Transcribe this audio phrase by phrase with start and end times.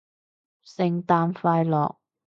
[0.63, 1.97] 聖誕快樂